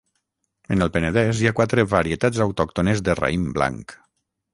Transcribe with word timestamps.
En 0.75 0.83
el 0.85 0.89
Penedès 0.95 1.41
hi 1.41 1.49
ha 1.49 1.53
quatre 1.59 1.85
varietats 1.91 2.41
autòctones 2.47 3.05
de 3.11 3.17
raïm 3.21 3.45
blanc. 3.59 3.95